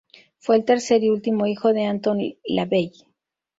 Fue 0.39 0.55
el 0.55 0.65
tercer 0.65 1.03
y 1.03 1.11
último 1.11 1.45
hijo 1.45 1.73
de 1.73 1.85
Anton 1.85 2.17
LaVey. 2.43 2.91